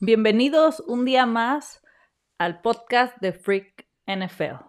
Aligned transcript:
Bienvenidos 0.00 0.80
un 0.86 1.06
día 1.06 1.24
más 1.24 1.80
al 2.36 2.60
podcast 2.60 3.16
de 3.22 3.32
Freak 3.32 3.86
NFL. 4.06 4.62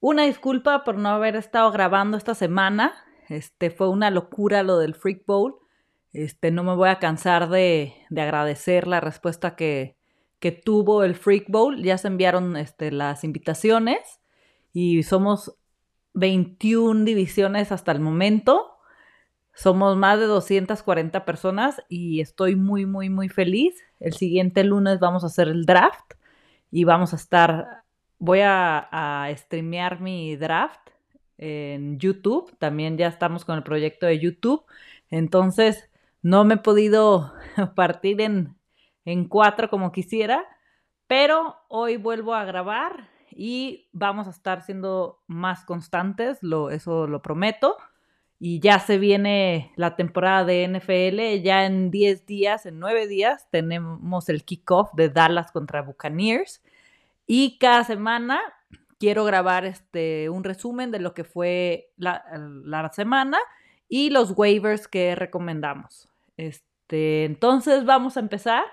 Una 0.00 0.24
disculpa 0.24 0.84
por 0.84 0.98
no 0.98 1.08
haber 1.08 1.34
estado 1.34 1.72
grabando 1.72 2.18
esta 2.18 2.34
semana. 2.34 2.92
Este 3.30 3.70
fue 3.70 3.88
una 3.88 4.10
locura 4.10 4.62
lo 4.62 4.76
del 4.76 4.94
Freak 4.94 5.24
Bowl. 5.24 5.56
Este, 6.12 6.50
no 6.50 6.62
me 6.62 6.74
voy 6.74 6.90
a 6.90 6.98
cansar 6.98 7.48
de, 7.48 7.94
agradecer 8.10 8.86
la 8.86 9.00
respuesta 9.00 9.56
que, 9.56 9.96
que, 10.40 10.52
tuvo 10.52 11.04
el 11.04 11.14
Freak 11.14 11.46
Bowl. 11.48 11.82
Ya 11.82 11.96
se 11.96 12.08
enviaron 12.08 12.58
este, 12.58 12.92
las 12.92 13.24
invitaciones 13.24 14.20
y 14.74 15.04
somos 15.04 15.56
21 16.12 17.06
divisiones 17.06 17.72
hasta 17.72 17.92
el 17.92 18.00
momento. 18.00 18.72
Somos 19.54 19.96
más 19.96 20.18
de 20.18 20.26
240 20.26 21.24
personas 21.24 21.82
y 21.88 22.20
estoy 22.20 22.56
muy, 22.56 22.84
muy, 22.84 23.08
muy 23.08 23.30
feliz. 23.30 23.82
El 24.02 24.14
siguiente 24.14 24.64
lunes 24.64 24.98
vamos 24.98 25.22
a 25.22 25.28
hacer 25.28 25.48
el 25.48 25.64
draft 25.64 26.14
y 26.70 26.84
vamos 26.84 27.12
a 27.12 27.16
estar, 27.16 27.84
voy 28.18 28.40
a, 28.40 28.88
a 28.90 29.36
streamear 29.36 30.00
mi 30.00 30.36
draft 30.36 30.90
en 31.38 31.98
YouTube. 31.98 32.52
También 32.58 32.98
ya 32.98 33.06
estamos 33.06 33.44
con 33.44 33.56
el 33.56 33.62
proyecto 33.62 34.06
de 34.06 34.18
YouTube. 34.18 34.64
Entonces, 35.08 35.88
no 36.20 36.44
me 36.44 36.54
he 36.54 36.58
podido 36.58 37.32
partir 37.76 38.20
en, 38.20 38.56
en 39.04 39.28
cuatro 39.28 39.70
como 39.70 39.92
quisiera, 39.92 40.44
pero 41.06 41.56
hoy 41.68 41.96
vuelvo 41.96 42.34
a 42.34 42.44
grabar 42.44 43.08
y 43.30 43.88
vamos 43.92 44.26
a 44.26 44.30
estar 44.30 44.62
siendo 44.62 45.22
más 45.26 45.64
constantes, 45.64 46.42
lo, 46.42 46.70
eso 46.70 47.06
lo 47.06 47.22
prometo 47.22 47.76
y 48.44 48.58
ya 48.58 48.80
se 48.80 48.98
viene 48.98 49.70
la 49.76 49.94
temporada 49.94 50.44
de 50.44 50.66
NFL. 50.66 51.44
Ya 51.44 51.64
en 51.64 51.92
10 51.92 52.26
días, 52.26 52.66
en 52.66 52.80
9 52.80 53.06
días, 53.06 53.46
tenemos 53.52 54.28
el 54.28 54.42
kickoff 54.42 54.92
de 54.94 55.10
Dallas 55.10 55.52
contra 55.52 55.82
Buccaneers. 55.82 56.60
Y 57.24 57.56
cada 57.58 57.84
semana 57.84 58.40
quiero 58.98 59.24
grabar 59.24 59.64
este, 59.64 60.28
un 60.28 60.42
resumen 60.42 60.90
de 60.90 60.98
lo 60.98 61.14
que 61.14 61.22
fue 61.22 61.92
la, 61.96 62.90
semana 62.92 63.38
y 63.88 64.10
los 64.10 64.32
waivers 64.36 64.88
que 64.88 65.14
recomendamos. 65.14 66.08
Este, 66.36 67.24
entonces 67.24 67.84
vamos 67.84 68.16
a 68.16 68.20
empezar 68.20 68.64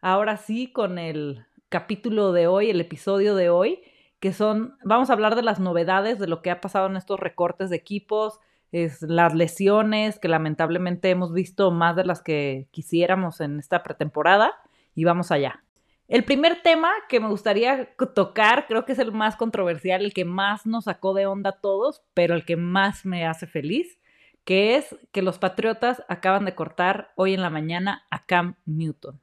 ahora 0.00 0.36
sí 0.36 0.70
con 0.70 1.00
el 1.00 1.46
capítulo 1.68 2.30
de 2.30 2.46
hoy, 2.46 2.70
el 2.70 2.80
episodio 2.80 3.34
de 3.34 3.50
hoy, 3.50 3.82
que 4.20 4.32
son, 4.32 4.78
vamos 4.84 5.10
a 5.10 5.14
hablar 5.14 5.34
de 5.34 5.42
las 5.42 5.58
novedades, 5.58 6.20
de 6.20 6.28
lo 6.28 6.42
que 6.42 6.52
ha 6.52 6.60
pasado 6.60 6.86
en 6.86 6.96
estos 6.96 7.18
recortes 7.18 7.70
de 7.70 7.76
equipos, 7.76 8.38
es 8.72 9.02
las 9.02 9.34
lesiones 9.34 10.18
que 10.18 10.28
lamentablemente 10.28 11.10
hemos 11.10 11.32
visto 11.32 11.70
más 11.70 11.96
de 11.96 12.04
las 12.04 12.22
que 12.22 12.68
quisiéramos 12.70 13.40
en 13.40 13.58
esta 13.58 13.82
pretemporada 13.82 14.54
y 14.94 15.04
vamos 15.04 15.30
allá. 15.30 15.62
El 16.08 16.24
primer 16.24 16.60
tema 16.62 16.90
que 17.08 17.20
me 17.20 17.28
gustaría 17.28 17.94
tocar, 18.14 18.66
creo 18.66 18.84
que 18.84 18.92
es 18.92 18.98
el 18.98 19.12
más 19.12 19.36
controversial, 19.36 20.04
el 20.04 20.12
que 20.12 20.24
más 20.24 20.66
nos 20.66 20.84
sacó 20.84 21.14
de 21.14 21.26
onda 21.26 21.50
a 21.50 21.60
todos, 21.60 22.02
pero 22.14 22.34
el 22.34 22.44
que 22.44 22.56
más 22.56 23.06
me 23.06 23.26
hace 23.26 23.46
feliz, 23.46 24.00
que 24.44 24.74
es 24.74 24.96
que 25.12 25.22
los 25.22 25.38
Patriotas 25.38 26.02
acaban 26.08 26.44
de 26.44 26.56
cortar 26.56 27.12
hoy 27.14 27.34
en 27.34 27.42
la 27.42 27.50
mañana 27.50 28.06
a 28.10 28.26
Cam 28.26 28.56
Newton. 28.66 29.20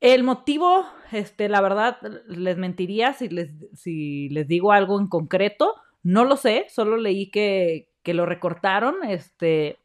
El 0.00 0.24
motivo, 0.24 0.84
este, 1.10 1.48
la 1.48 1.62
verdad, 1.62 1.98
les 2.28 2.58
mentiría 2.58 3.14
si 3.14 3.30
les, 3.30 3.50
si 3.72 4.28
les 4.28 4.46
digo 4.46 4.72
algo 4.72 5.00
en 5.00 5.06
concreto. 5.06 5.74
No 6.02 6.26
lo 6.26 6.36
sé, 6.36 6.66
solo 6.68 6.98
leí 6.98 7.30
que, 7.30 7.88
que 8.06 8.14
lo 8.14 8.24
recortaron, 8.24 9.02
este, 9.02 9.80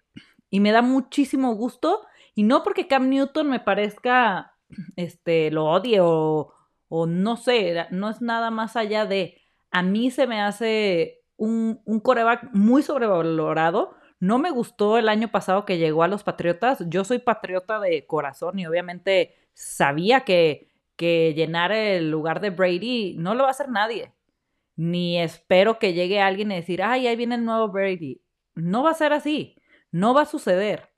y 0.52 0.60
me 0.60 0.72
da 0.72 0.84
muchísimo 0.84 1.56
gusto, 1.56 2.06
y 2.36 2.44
no 2.44 2.62
porque 2.62 2.86
Cam 2.88 3.10
Newton 3.10 3.50
me 3.50 3.60
parezca, 3.60 4.54
este, 4.96 5.50
lo 5.50 5.66
odie 5.66 6.02
o, 6.02 6.54
o 6.88 7.08
no 7.08 7.36
sé, 7.36 7.88
no 7.90 8.12
es 8.12 8.22
nada 8.22 8.52
más 8.52 8.76
allá 8.76 9.08
de, 9.08 9.42
a 9.72 9.82
mí 9.82 10.12
se 10.12 10.28
me 10.28 10.40
hace 10.40 11.24
un, 11.36 11.82
un 11.84 12.00
coreback 12.00 12.52
muy 12.54 12.84
sobrevalorado, 12.84 13.96
no 14.20 14.38
me 14.38 14.52
gustó 14.52 15.00
el 15.00 15.10
año 15.10 15.30
pasado 15.30 15.66
que 15.66 15.80
llegó 15.80 16.04
a 16.04 16.08
los 16.08 16.24
Patriotas. 16.24 16.84
Yo 16.88 17.04
soy 17.04 17.18
patriota 17.18 17.80
de 17.80 18.06
corazón 18.06 18.60
y 18.60 18.68
obviamente 18.68 19.34
sabía 19.56 20.20
que, 20.26 20.70
que 20.96 21.34
llenar 21.34 21.72
el 21.72 22.12
lugar 22.12 22.40
de 22.40 22.52
Brady 22.52 23.16
no 23.18 23.34
lo 23.34 23.46
va 23.46 23.48
a 23.50 23.52
hacer 23.54 23.70
nadie 23.70 24.14
ni 24.76 25.20
espero 25.20 25.80
que 25.80 25.94
llegue 25.94 26.22
alguien 26.22 26.52
y 26.52 26.56
decir, 26.56 26.82
ay, 26.84 27.08
ahí 27.08 27.16
viene 27.16 27.36
el 27.36 27.46
nuevo 27.46 27.70
Brady. 27.70 28.22
No 28.56 28.84
va 28.84 28.92
a 28.92 28.96
ser 28.96 29.14
así, 29.14 29.56
no 29.92 30.14
va 30.14 30.22
a 30.22 30.26
suceder. 30.26 30.90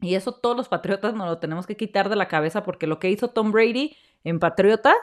Y 0.00 0.16
eso 0.16 0.32
todos 0.32 0.56
los 0.56 0.68
patriotas 0.68 1.14
nos 1.14 1.28
lo 1.28 1.38
tenemos 1.38 1.66
que 1.66 1.76
quitar 1.76 2.08
de 2.08 2.16
la 2.16 2.28
cabeza 2.28 2.62
porque 2.62 2.86
lo 2.86 2.98
que 2.98 3.10
hizo 3.10 3.30
Tom 3.30 3.52
Brady 3.52 3.96
en 4.22 4.38
Patriotas 4.38 4.96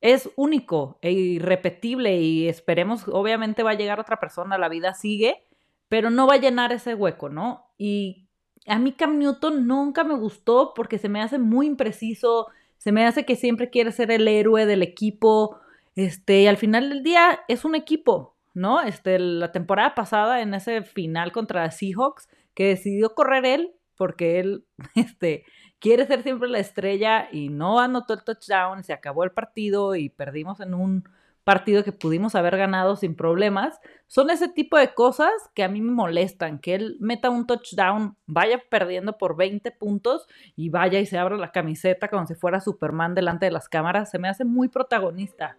es 0.00 0.30
único 0.36 0.98
e 1.02 1.12
irrepetible 1.12 2.16
y 2.20 2.48
esperemos, 2.48 3.06
obviamente 3.08 3.62
va 3.62 3.72
a 3.72 3.74
llegar 3.74 4.00
otra 4.00 4.18
persona, 4.18 4.58
la 4.58 4.68
vida 4.68 4.94
sigue, 4.94 5.44
pero 5.88 6.10
no 6.10 6.26
va 6.26 6.34
a 6.34 6.40
llenar 6.40 6.72
ese 6.72 6.94
hueco, 6.94 7.28
¿no? 7.28 7.66
Y 7.76 8.28
a 8.66 8.78
mí 8.78 8.92
Cam 8.92 9.18
Newton 9.18 9.66
nunca 9.66 10.04
me 10.04 10.14
gustó 10.14 10.72
porque 10.74 10.98
se 10.98 11.08
me 11.08 11.20
hace 11.20 11.38
muy 11.38 11.66
impreciso, 11.66 12.48
se 12.78 12.92
me 12.92 13.06
hace 13.06 13.24
que 13.24 13.36
siempre 13.36 13.70
quiere 13.70 13.92
ser 13.92 14.10
el 14.10 14.26
héroe 14.26 14.64
del 14.64 14.82
equipo, 14.82 15.60
este, 15.96 16.42
y 16.42 16.46
al 16.46 16.56
final 16.56 16.88
del 16.88 17.02
día 17.02 17.40
es 17.48 17.64
un 17.64 17.74
equipo, 17.74 18.36
¿no? 18.54 18.80
Este, 18.80 19.18
la 19.18 19.52
temporada 19.52 19.94
pasada, 19.94 20.40
en 20.40 20.54
ese 20.54 20.82
final 20.82 21.32
contra 21.32 21.70
Seahawks, 21.70 22.28
que 22.54 22.68
decidió 22.68 23.14
correr 23.14 23.44
él, 23.44 23.72
porque 23.96 24.40
él, 24.40 24.64
este, 24.94 25.44
quiere 25.78 26.06
ser 26.06 26.22
siempre 26.22 26.48
la 26.48 26.58
estrella 26.58 27.28
y 27.32 27.48
no 27.48 27.80
anotó 27.80 28.14
el 28.14 28.24
touchdown, 28.24 28.84
se 28.84 28.92
acabó 28.92 29.24
el 29.24 29.32
partido 29.32 29.94
y 29.94 30.08
perdimos 30.08 30.60
en 30.60 30.74
un 30.74 31.04
partido 31.42 31.82
que 31.82 31.92
pudimos 31.92 32.34
haber 32.34 32.56
ganado 32.56 32.96
sin 32.96 33.16
problemas. 33.16 33.80
Son 34.06 34.30
ese 34.30 34.48
tipo 34.48 34.76
de 34.76 34.94
cosas 34.94 35.32
que 35.54 35.64
a 35.64 35.68
mí 35.68 35.80
me 35.80 35.92
molestan, 35.92 36.58
que 36.58 36.74
él 36.74 36.96
meta 37.00 37.30
un 37.30 37.46
touchdown, 37.46 38.16
vaya 38.26 38.62
perdiendo 38.70 39.18
por 39.18 39.36
20 39.36 39.70
puntos 39.72 40.26
y 40.54 40.68
vaya 40.68 41.00
y 41.00 41.06
se 41.06 41.18
abra 41.18 41.36
la 41.36 41.50
camiseta 41.50 42.08
como 42.08 42.26
si 42.26 42.34
fuera 42.34 42.60
Superman 42.60 43.14
delante 43.14 43.46
de 43.46 43.52
las 43.52 43.68
cámaras, 43.68 44.10
se 44.10 44.18
me 44.18 44.28
hace 44.28 44.44
muy 44.44 44.68
protagonista. 44.68 45.56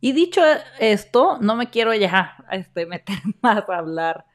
Y 0.00 0.12
dicho 0.12 0.42
esto, 0.78 1.38
no 1.40 1.56
me 1.56 1.70
quiero 1.70 1.94
ya 1.94 2.44
este, 2.50 2.86
meter 2.86 3.16
más 3.42 3.68
a 3.68 3.78
hablar 3.78 4.26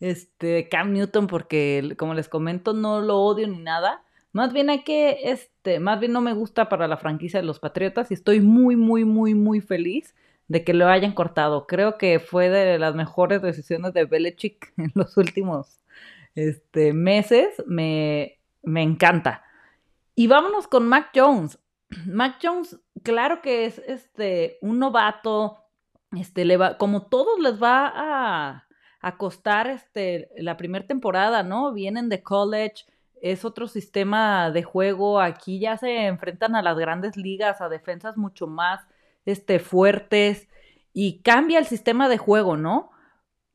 este, 0.00 0.46
de 0.46 0.68
Cam 0.68 0.92
Newton 0.92 1.26
porque, 1.26 1.94
como 1.98 2.14
les 2.14 2.28
comento, 2.28 2.74
no 2.74 3.00
lo 3.00 3.18
odio 3.18 3.48
ni 3.48 3.58
nada. 3.58 4.02
Más 4.32 4.52
bien 4.52 4.68
hay 4.68 4.84
que, 4.84 5.30
este, 5.30 5.80
más 5.80 5.98
bien 5.98 6.12
no 6.12 6.20
me 6.20 6.34
gusta 6.34 6.68
para 6.68 6.88
la 6.88 6.98
franquicia 6.98 7.40
de 7.40 7.46
los 7.46 7.58
Patriotas 7.58 8.10
y 8.10 8.14
estoy 8.14 8.40
muy, 8.40 8.76
muy, 8.76 9.04
muy, 9.04 9.34
muy 9.34 9.60
feliz 9.60 10.14
de 10.48 10.62
que 10.62 10.74
lo 10.74 10.88
hayan 10.88 11.12
cortado. 11.12 11.66
Creo 11.66 11.96
que 11.96 12.20
fue 12.20 12.50
de 12.50 12.78
las 12.78 12.94
mejores 12.94 13.40
decisiones 13.40 13.94
de 13.94 14.04
Belichick 14.04 14.74
en 14.78 14.92
los 14.94 15.16
últimos 15.16 15.80
este, 16.34 16.92
meses. 16.92 17.62
Me, 17.66 18.38
me 18.62 18.82
encanta. 18.82 19.42
Y 20.14 20.26
vámonos 20.26 20.68
con 20.68 20.86
Mac 20.88 21.10
Jones. 21.14 21.58
Mac 22.06 22.38
Jones, 22.42 22.78
claro 23.02 23.42
que 23.42 23.66
es 23.66 23.78
este 23.86 24.58
un 24.60 24.78
novato, 24.78 25.58
este 26.16 26.44
le 26.44 26.56
va, 26.56 26.78
como 26.78 27.06
todos 27.06 27.38
les 27.40 27.62
va 27.62 27.92
a, 27.94 28.62
costar 29.18 29.68
este 29.68 30.30
la 30.36 30.56
primera 30.56 30.84
temporada, 30.84 31.44
¿no? 31.44 31.72
Vienen 31.72 32.08
de 32.08 32.24
college, 32.24 32.86
es 33.22 33.44
otro 33.44 33.68
sistema 33.68 34.50
de 34.50 34.64
juego, 34.64 35.20
aquí 35.20 35.60
ya 35.60 35.76
se 35.76 36.06
enfrentan 36.06 36.56
a 36.56 36.62
las 36.62 36.76
grandes 36.76 37.16
ligas, 37.16 37.60
a 37.60 37.68
defensas 37.68 38.16
mucho 38.16 38.48
más 38.48 38.80
este 39.24 39.60
fuertes 39.60 40.48
y 40.92 41.20
cambia 41.22 41.60
el 41.60 41.66
sistema 41.66 42.08
de 42.08 42.18
juego, 42.18 42.56
¿no? 42.56 42.90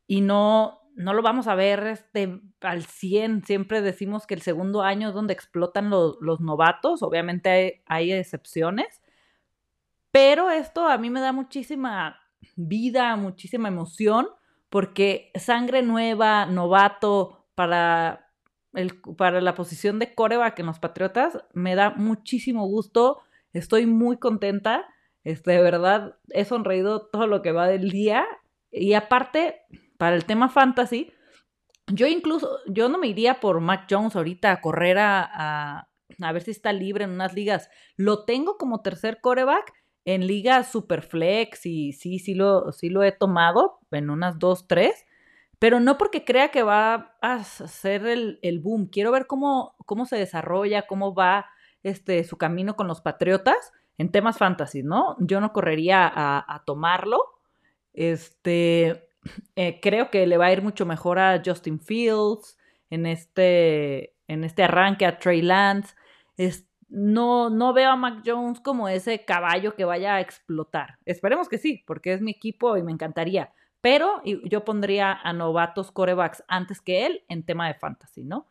Y 0.08 0.22
no 0.22 0.81
no 0.96 1.14
lo 1.14 1.22
vamos 1.22 1.48
a 1.48 1.56
ver 1.56 1.86
este, 1.88 2.42
al 2.62 2.84
100. 2.84 3.46
Siempre 3.46 3.82
decimos 3.82 4.28
que 4.28 4.34
el 4.34 4.42
segundo 4.42 4.82
año 4.82 5.10
es 5.10 5.14
donde 5.14 5.34
explotan 5.34 5.90
los 5.90 6.40
novatos. 6.40 7.04
Obviamente 7.04 7.84
hay, 7.86 8.12
excepciones. 8.12 9.02
Pero 10.12 10.50
esto 10.50 10.88
a 10.88 10.98
mí 10.98 11.10
me 11.10 11.22
da 11.22 11.32
muchísima 11.32 12.20
vida, 12.56 13.16
muchísima 13.16 13.70
emoción, 13.70 14.28
porque 14.70 15.32
sangre 15.36 15.82
nueva, 15.82 16.46
novato, 16.46 17.46
para, 17.56 18.30
el, 18.74 19.00
para 19.18 19.42
la 19.42 19.56
posición 19.56 20.00
de 20.00 20.14
coreback 20.14 20.60
en 20.60 20.66
los 20.66 20.80
Patriotas, 20.80 21.38
me 21.54 21.76
da 21.76 21.92
muchísimo 21.92 22.66
gusto. 22.66 23.22
Estoy 23.54 23.86
muy 23.86 24.18
contenta. 24.18 24.86
Este, 25.24 25.52
de 25.52 25.62
verdad, 25.62 26.18
he 26.30 26.46
sonreído 26.46 27.08
todo 27.08 27.28
lo 27.28 27.42
que 27.42 27.52
va 27.52 27.68
del 27.68 27.90
día. 27.90 28.26
Y 28.72 28.94
aparte, 28.94 29.62
para 30.02 30.16
el 30.16 30.26
tema 30.26 30.50
fantasy, 30.50 31.14
yo 31.86 32.08
incluso, 32.08 32.58
yo 32.66 32.90
no 32.90 32.98
me 32.98 33.06
iría 33.06 33.40
por 33.40 33.60
Mac 33.60 33.86
Jones 33.88 34.16
ahorita 34.16 34.52
a 34.52 34.60
correr 34.60 34.98
a, 34.98 35.88
a, 36.20 36.32
ver 36.32 36.42
si 36.42 36.50
está 36.50 36.74
libre 36.74 37.04
en 37.04 37.12
unas 37.12 37.36
ligas. 37.36 37.70
Lo 37.98 38.26
tengo 38.26 38.58
como 38.58 38.82
tercer 38.82 39.22
coreback 39.22 39.72
en 40.04 40.26
ligas 40.26 40.72
superflex 40.72 41.68
y 41.68 41.94
sí, 41.94 42.18
sí 42.18 42.34
lo, 42.34 42.72
sí 42.72 42.90
lo 42.90 43.04
he 43.04 43.12
tomado 43.12 43.78
en 43.92 44.10
unas 44.10 44.40
dos, 44.40 44.68
tres. 44.68 45.06
pero 45.60 45.80
no 45.80 46.00
porque 46.00 46.26
crea 46.26 46.50
que 46.50 46.64
va 46.64 47.16
a 47.22 47.36
hacer 47.36 48.08
el, 48.08 48.40
el 48.42 48.60
boom. 48.60 48.88
Quiero 48.88 49.12
ver 49.12 49.28
cómo, 49.28 49.76
cómo 49.86 50.08
se 50.08 50.16
desarrolla, 50.16 50.88
cómo 50.88 51.14
va 51.14 51.46
este, 51.84 52.24
su 52.24 52.38
camino 52.38 52.76
con 52.76 52.88
los 52.88 53.02
Patriotas 53.02 53.72
en 54.00 54.12
temas 54.12 54.40
fantasy, 54.40 54.82
¿no? 54.82 55.16
Yo 55.20 55.40
no 55.42 55.54
correría 55.54 56.12
a, 56.12 56.64
tomarlo. 56.66 57.20
Este, 57.94 59.11
eh, 59.56 59.80
creo 59.82 60.10
que 60.10 60.28
le 60.28 60.38
va 60.38 60.48
a 60.48 60.54
ir 60.54 60.62
mucho 60.62 60.86
mejor 60.86 61.20
a 61.20 61.42
Justin 61.44 61.80
Fields 61.80 62.58
en 62.90 63.06
este, 63.06 64.14
en 64.28 64.44
este 64.44 64.64
arranque, 64.64 65.06
a 65.06 65.20
Trey 65.20 65.42
Lance. 65.42 65.96
Es, 66.38 66.68
no, 66.90 67.50
no 67.50 67.74
veo 67.74 67.92
a 67.92 67.96
Mac 67.96 68.22
Jones 68.26 68.60
como 68.60 68.90
ese 68.90 69.24
caballo 69.24 69.76
que 69.76 69.86
vaya 69.86 70.16
a 70.16 70.22
explotar. 70.22 70.98
Esperemos 71.06 71.48
que 71.48 71.58
sí, 71.58 71.84
porque 71.88 72.14
es 72.14 72.22
mi 72.22 72.32
equipo 72.32 72.78
y 72.78 72.84
me 72.84 72.92
encantaría. 72.92 73.54
Pero 73.80 74.22
yo 74.24 74.64
pondría 74.64 75.12
a 75.12 75.34
novatos 75.34 75.92
corebacks 75.92 76.44
antes 76.48 76.82
que 76.82 77.06
él 77.08 77.24
en 77.30 77.44
tema 77.44 77.68
de 77.68 77.74
fantasy, 77.74 78.24
¿no? 78.24 78.48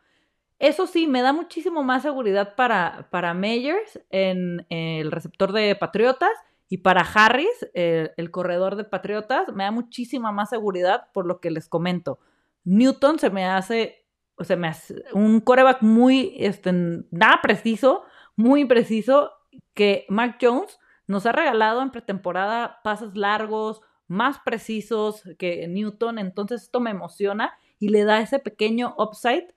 Eso 0.61 0.87
sí, 0.87 1.07
me 1.07 1.23
da 1.23 1.33
muchísimo 1.33 1.83
más 1.83 2.03
seguridad 2.03 2.55
para, 2.55 3.09
para 3.11 3.33
Meyers 3.33 3.99
en, 4.11 4.67
el 4.69 5.11
receptor 5.11 5.53
de 5.53 5.75
Patriotas 5.75 6.33
y 6.73 6.79
para 6.79 7.01
Harris, 7.03 7.69
el, 7.75 8.31
corredor 8.31 8.77
de 8.77 8.85
Patriotas, 8.85 9.53
me 9.53 9.65
da 9.65 9.73
muchísima 9.73 10.31
más 10.31 10.51
seguridad 10.51 11.09
por 11.13 11.27
lo 11.27 11.41
que 11.41 11.51
les 11.51 11.69
comento. 11.69 12.21
Newton 12.63 13.19
se 13.19 13.29
me 13.29 13.45
hace, 13.45 14.07
o 14.37 14.57
me 14.57 14.69
hace 14.69 15.03
un 15.13 15.41
coreback 15.41 15.83
muy, 15.83 16.37
este, 16.39 16.73
nada 17.11 17.41
preciso, 17.43 18.05
muy 18.37 18.67
preciso, 18.67 19.33
que 19.75 20.07
Mac 20.09 20.39
Jones 20.41 20.79
nos 21.09 21.27
ha 21.27 21.33
regalado 21.33 21.83
en 21.83 21.91
pretemporada 21.91 22.81
pases 22.85 23.17
largos, 23.17 23.81
más 24.07 24.39
precisos 24.39 25.25
que 25.39 25.67
Newton, 25.67 26.21
entonces 26.21 26.63
esto 26.63 26.79
me 26.79 26.91
emociona 26.91 27.53
y 27.81 27.89
le 27.89 28.05
da 28.05 28.21
ese 28.21 28.39
pequeño 28.39 28.95
upside 28.97 29.53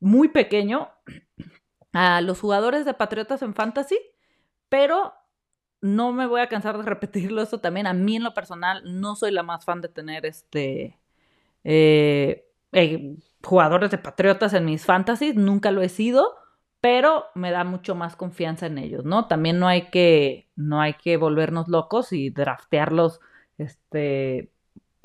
muy 0.00 0.28
pequeño 0.28 0.88
a 1.92 2.22
los 2.22 2.40
jugadores 2.40 2.86
de 2.86 2.94
Patriotas 2.94 3.42
en 3.42 3.54
Fantasy, 3.54 3.98
pero 4.70 5.12
no 5.84 6.12
me 6.12 6.24
voy 6.26 6.40
a 6.40 6.48
cansar 6.48 6.78
de 6.78 6.82
repetirlo 6.82 7.42
eso 7.42 7.60
también. 7.60 7.86
A 7.86 7.92
mí 7.92 8.16
en 8.16 8.24
lo 8.24 8.32
personal 8.32 8.82
no 8.86 9.16
soy 9.16 9.32
la 9.32 9.42
más 9.42 9.66
fan 9.66 9.82
de 9.82 9.88
tener 9.88 10.24
este 10.24 10.98
eh, 11.62 12.46
eh, 12.72 13.16
jugadores 13.42 13.90
de 13.90 13.98
Patriotas 13.98 14.54
en 14.54 14.64
mis 14.64 14.86
fantasies, 14.86 15.36
nunca 15.36 15.70
lo 15.70 15.82
he 15.82 15.90
sido, 15.90 16.36
pero 16.80 17.26
me 17.34 17.50
da 17.50 17.64
mucho 17.64 17.94
más 17.94 18.16
confianza 18.16 18.64
en 18.64 18.78
ellos, 18.78 19.04
¿no? 19.04 19.26
También 19.28 19.58
no 19.58 19.68
hay 19.68 19.90
que, 19.90 20.48
no 20.56 20.80
hay 20.80 20.94
que 20.94 21.18
volvernos 21.18 21.68
locos 21.68 22.14
y 22.14 22.30
draftearlos 22.30 23.20
este, 23.58 24.50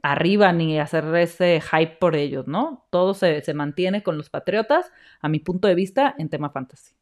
arriba 0.02 0.54
ni 0.54 0.80
hacer 0.80 1.14
ese 1.16 1.60
hype 1.60 1.98
por 1.98 2.16
ellos, 2.16 2.48
¿no? 2.48 2.86
Todo 2.90 3.14
se, 3.14 3.44
mantiene 3.54 4.02
con 4.02 4.18
los 4.18 4.30
Patriotas, 4.30 4.94
a 5.20 5.28
mi 5.28 5.40
punto 5.40 5.68
de 5.68 5.76
vista, 5.76 6.16
en 6.18 6.30
tema 6.30 6.52
fantasy. 6.52 6.96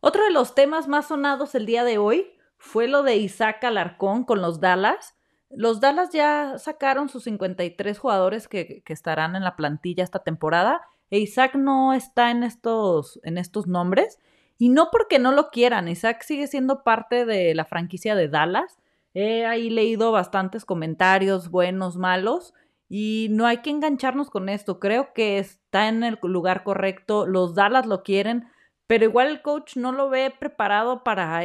Otro 0.00 0.24
de 0.24 0.32
los 0.32 0.56
temas 0.56 0.88
más 0.88 1.06
sonados 1.06 1.54
el 1.54 1.66
día 1.66 1.84
de 1.84 1.98
hoy 1.98 2.32
fue 2.60 2.86
lo 2.86 3.02
de 3.02 3.16
Isaac 3.16 3.64
Alarcón 3.64 4.22
con 4.24 4.40
los 4.40 4.60
Dallas. 4.60 5.16
Los 5.50 5.80
Dallas 5.80 6.10
ya 6.12 6.58
sacaron 6.58 7.08
sus 7.08 7.24
53 7.24 7.98
jugadores 7.98 8.46
que, 8.46 8.84
estarán 8.86 9.34
en 9.34 9.42
la 9.42 9.56
plantilla 9.56 10.04
esta 10.04 10.20
temporada 10.20 10.82
e 11.10 11.18
Isaac 11.18 11.56
no 11.56 11.92
está 11.92 12.30
en 12.30 12.44
estos, 12.44 13.18
en 13.24 13.36
estos 13.36 13.66
nombres 13.66 14.20
y 14.58 14.68
no 14.68 14.90
porque 14.92 15.18
no 15.18 15.32
lo 15.32 15.50
quieran, 15.50 15.88
Isaac 15.88 16.22
sigue 16.22 16.46
siendo 16.46 16.84
parte 16.84 17.26
de 17.26 17.54
la 17.56 17.64
franquicia 17.64 18.14
de 18.14 18.28
Dallas 18.28 18.78
He 19.14 19.44
ahí 19.44 19.70
leído 19.70 20.12
bastantes 20.12 20.64
comentarios, 20.64 21.50
buenos, 21.50 21.96
malos, 21.96 22.54
y 22.88 23.28
no 23.30 23.46
hay 23.46 23.58
que 23.58 23.70
engancharnos 23.70 24.30
con 24.30 24.48
esto. 24.48 24.78
Creo 24.78 25.12
que 25.12 25.38
está 25.38 25.88
en 25.88 26.04
el 26.04 26.18
lugar 26.22 26.62
correcto, 26.62 27.26
los 27.26 27.54
Dallas 27.54 27.86
lo 27.86 28.02
quieren, 28.02 28.48
pero 28.90 29.04
igual 29.04 29.28
el 29.28 29.40
coach 29.40 29.76
no 29.76 29.92
lo 29.92 30.10
ve 30.10 30.34
preparado 30.36 31.04
para, 31.04 31.44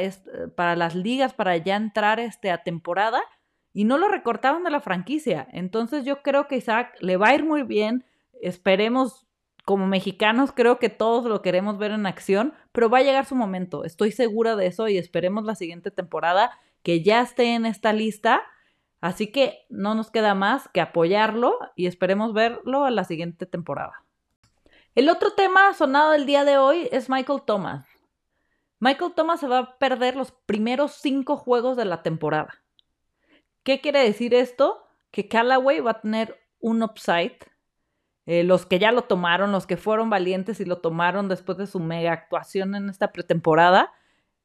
para 0.56 0.76
las 0.76 0.96
ligas, 0.96 1.36
para 1.36 1.56
ya 1.58 1.76
entrar 1.76 2.20
este, 2.20 2.50
a 2.50 2.64
temporada, 2.64 3.22
y 3.72 3.84
no 3.84 4.00
lo 4.00 4.08
recortaron 4.08 4.64
de 4.64 4.72
la 4.72 4.80
franquicia. 4.80 5.48
Entonces 5.52 6.06
yo 6.06 6.24
creo 6.24 6.48
que 6.48 6.58
Isaac 6.58 6.98
le 7.02 7.18
va 7.18 7.28
a 7.28 7.36
ir 7.36 7.46
muy 7.46 7.62
bien. 7.62 8.04
Esperemos, 8.42 9.28
como 9.64 9.86
mexicanos, 9.86 10.54
creo 10.54 10.80
que 10.80 10.90
todos 10.90 11.26
lo 11.26 11.44
queremos 11.44 11.78
ver 11.78 11.92
en 11.92 12.08
acción, 12.08 12.56
pero 12.72 12.90
va 12.90 12.98
a 12.98 13.04
llegar 13.04 13.28
su 13.28 13.36
momento. 13.36 13.84
Estoy 13.84 14.12
segura 14.12 14.56
de 14.56 14.66
eso 14.66 14.88
y 14.88 14.98
esperemos 14.98 15.46
la 15.46 15.54
siguiente 15.54 15.92
temporada 15.92 16.50
que 16.82 17.04
ya 17.04 17.22
esté 17.22 17.54
en 17.54 17.68
esta 17.68 17.94
lista. 17.94 18.42
Así 19.02 19.28
que 19.28 19.68
no 19.70 19.94
nos 19.94 20.10
queda 20.10 20.34
más 20.34 20.68
que 20.70 20.82
apoyarlo 20.82 21.60
y 21.76 21.86
esperemos 21.86 22.34
verlo 22.34 22.86
a 22.86 22.90
la 22.90 23.04
siguiente 23.04 23.46
temporada. 23.46 24.05
El 24.96 25.10
otro 25.10 25.32
tema 25.32 25.74
sonado 25.74 26.14
el 26.14 26.26
día 26.26 26.46
de 26.46 26.58
hoy 26.58 26.88
es 26.90 27.10
Michael 27.10 27.42
Thomas. 27.46 27.86
Michael 28.80 29.12
Thomas 29.14 29.42
se 29.42 29.48
va 29.48 29.58
a 29.60 29.78
perder 29.78 30.16
los 30.16 30.32
primeros 30.32 30.94
cinco 30.94 31.36
juegos 31.36 31.76
de 31.76 31.84
la 31.84 32.02
temporada. 32.02 32.64
¿Qué 33.64 33.82
quiere 33.82 34.00
decir 34.00 34.34
esto? 34.34 34.88
Que 35.12 35.28
Callaway 35.28 35.82
va 35.82 35.92
a 35.92 36.00
tener 36.00 36.42
un 36.62 36.82
upside. 36.82 37.38
Eh, 38.26 38.46
los 38.46 38.66
que 38.66 38.80
ya 38.80 38.94
lo 38.94 39.02
tomaron, 39.02 39.52
los 39.52 39.68
que 39.68 39.76
fueron 39.76 40.10
valientes 40.10 40.62
y 40.62 40.66
lo 40.66 40.78
tomaron 40.78 41.28
después 41.28 41.58
de 41.58 41.68
su 41.68 41.82
mega 41.82 42.14
actuación 42.14 42.74
en 42.74 42.90
esta 42.90 43.12
pretemporada, 43.12 43.92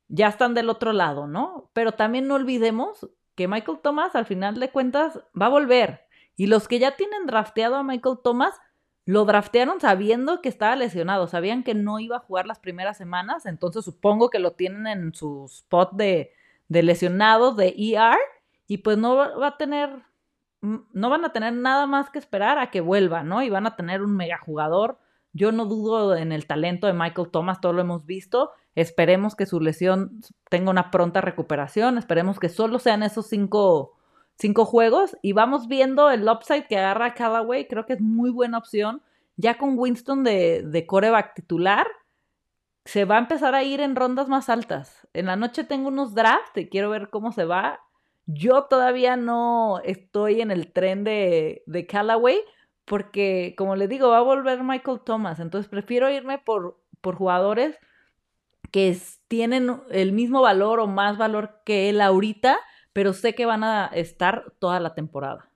ya 0.08 0.26
están 0.26 0.54
del 0.54 0.68
otro 0.68 0.92
lado, 0.92 1.28
¿no? 1.28 1.70
Pero 1.74 1.92
también 1.92 2.26
no 2.26 2.34
olvidemos 2.34 3.08
que 3.36 3.46
Michael 3.46 3.78
Thomas 3.84 4.16
al 4.16 4.26
final 4.26 4.58
de 4.58 4.72
cuentas 4.72 5.20
va 5.40 5.46
a 5.46 5.50
volver. 5.50 6.08
Y 6.34 6.48
los 6.48 6.66
que 6.66 6.80
ya 6.80 6.96
tienen 6.96 7.26
drafteado 7.26 7.76
a 7.76 7.84
Michael 7.84 8.18
Thomas, 8.24 8.60
lo 9.06 9.24
draftearon 9.24 9.80
sabiendo 9.80 10.40
que 10.40 10.48
estaba 10.48 10.76
lesionado, 10.76 11.26
sabían 11.26 11.62
que 11.62 11.74
no 11.74 11.98
iba 11.98 12.16
a 12.16 12.20
jugar 12.20 12.46
las 12.46 12.58
primeras 12.58 12.96
semanas, 12.96 13.46
entonces 13.46 13.84
supongo 13.84 14.30
que 14.30 14.38
lo 14.38 14.52
tienen 14.52 14.86
en 14.86 15.14
su 15.14 15.46
spot 15.46 15.92
de, 15.92 16.32
de 16.68 16.82
lesionados, 16.82 17.56
de 17.56 17.74
ER, 17.76 18.18
y 18.66 18.78
pues 18.78 18.98
no 18.98 19.16
va 19.16 19.46
a 19.46 19.56
tener, 19.56 19.90
no 20.60 21.10
van 21.10 21.24
a 21.24 21.32
tener 21.32 21.52
nada 21.54 21.86
más 21.86 22.10
que 22.10 22.18
esperar 22.18 22.58
a 22.58 22.70
que 22.70 22.80
vuelva, 22.80 23.24
¿no? 23.24 23.42
Y 23.42 23.50
van 23.50 23.66
a 23.66 23.74
tener 23.74 24.02
un 24.02 24.14
mega 24.14 24.38
jugador. 24.38 24.98
Yo 25.32 25.50
no 25.50 25.64
dudo 25.64 26.16
en 26.16 26.30
el 26.30 26.46
talento 26.46 26.86
de 26.86 26.92
Michael 26.92 27.30
Thomas, 27.30 27.60
todo 27.60 27.72
lo 27.72 27.80
hemos 27.80 28.06
visto, 28.06 28.52
Esperemos 28.74 29.34
que 29.34 29.46
su 29.46 29.60
lesión 29.60 30.20
tenga 30.48 30.70
una 30.70 30.90
pronta 30.90 31.20
recuperación. 31.20 31.98
Esperemos 31.98 32.38
que 32.38 32.48
solo 32.48 32.78
sean 32.78 33.02
esos 33.02 33.26
cinco, 33.26 33.96
cinco 34.40 34.64
juegos. 34.64 35.16
Y 35.22 35.32
vamos 35.32 35.68
viendo 35.68 36.10
el 36.10 36.28
upside 36.28 36.66
que 36.66 36.78
agarra 36.78 37.14
Callaway. 37.14 37.68
Creo 37.68 37.86
que 37.86 37.92
es 37.92 38.00
muy 38.00 38.30
buena 38.30 38.58
opción. 38.58 39.02
Ya 39.36 39.56
con 39.56 39.78
Winston 39.78 40.24
de, 40.24 40.62
de 40.62 40.86
coreback 40.86 41.34
titular, 41.34 41.86
se 42.84 43.04
va 43.04 43.16
a 43.16 43.20
empezar 43.20 43.54
a 43.54 43.62
ir 43.62 43.80
en 43.80 43.94
rondas 43.94 44.28
más 44.28 44.48
altas. 44.48 45.06
En 45.12 45.26
la 45.26 45.36
noche 45.36 45.64
tengo 45.64 45.88
unos 45.88 46.14
drafts 46.14 46.56
y 46.56 46.68
quiero 46.68 46.90
ver 46.90 47.10
cómo 47.10 47.30
se 47.32 47.44
va. 47.44 47.80
Yo 48.26 48.64
todavía 48.64 49.16
no 49.16 49.80
estoy 49.84 50.40
en 50.40 50.50
el 50.50 50.72
tren 50.72 51.04
de, 51.04 51.62
de 51.66 51.86
Callaway 51.86 52.40
porque, 52.84 53.54
como 53.56 53.76
le 53.76 53.86
digo, 53.86 54.08
va 54.08 54.18
a 54.18 54.22
volver 54.22 54.62
Michael 54.62 55.00
Thomas. 55.04 55.40
Entonces 55.40 55.68
prefiero 55.68 56.10
irme 56.10 56.38
por, 56.38 56.80
por 57.00 57.14
jugadores 57.14 57.78
que 58.70 58.96
tienen 59.28 59.80
el 59.90 60.12
mismo 60.12 60.42
valor 60.42 60.80
o 60.80 60.86
más 60.86 61.18
valor 61.18 61.60
que 61.64 61.88
él 61.88 62.00
ahorita, 62.00 62.58
pero 62.92 63.12
sé 63.12 63.34
que 63.34 63.46
van 63.46 63.64
a 63.64 63.86
estar 63.86 64.52
toda 64.58 64.80
la 64.80 64.94
temporada. 64.94 65.50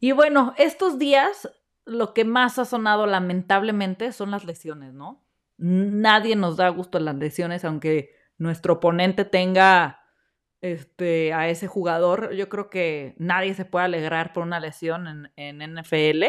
Y 0.00 0.12
bueno, 0.12 0.54
estos 0.58 0.98
días 0.98 1.50
lo 1.84 2.14
que 2.14 2.24
más 2.24 2.58
ha 2.58 2.64
sonado 2.64 3.06
lamentablemente 3.06 4.12
son 4.12 4.30
las 4.30 4.44
lesiones, 4.44 4.94
¿no? 4.94 5.22
Nadie 5.56 6.36
nos 6.36 6.56
da 6.56 6.68
gusto 6.68 6.98
en 6.98 7.04
las 7.04 7.16
lesiones, 7.16 7.64
aunque 7.64 8.10
nuestro 8.38 8.74
oponente 8.74 9.24
tenga 9.24 10.00
este, 10.60 11.32
a 11.32 11.48
ese 11.48 11.66
jugador. 11.66 12.32
Yo 12.34 12.48
creo 12.48 12.70
que 12.70 13.14
nadie 13.18 13.54
se 13.54 13.64
puede 13.64 13.84
alegrar 13.84 14.32
por 14.32 14.42
una 14.42 14.60
lesión 14.60 15.30
en, 15.36 15.60
en 15.60 15.76
NFL 15.76 16.24